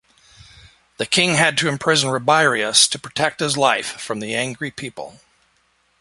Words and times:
The 0.97 1.05
king 1.05 1.35
had 1.35 1.59
to 1.59 1.67
imprison 1.67 2.09
Rabirius 2.09 2.87
to 2.87 2.97
protect 2.97 3.39
his 3.39 3.55
life 3.55 4.01
from 4.01 4.19
the 4.19 4.33
angry 4.33 4.71
people. 4.71 5.21